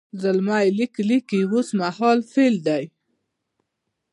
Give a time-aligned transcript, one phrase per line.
[0.21, 2.83] زلمی لیک لیکي اوس مهال فعل دی.